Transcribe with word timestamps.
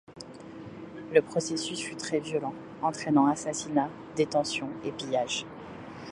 Le 1.13 1.21
processus 1.21 1.79
fut 1.79 1.95
très 1.95 2.19
violent, 2.19 2.55
entraînant 2.81 3.27
assassinats, 3.27 3.91
détentions 4.15 4.71
et 4.83 4.91
pillages. 4.91 5.45